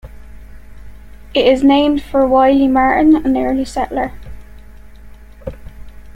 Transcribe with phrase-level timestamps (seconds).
[1.35, 4.13] It is named for Wylie Martin, an early settler.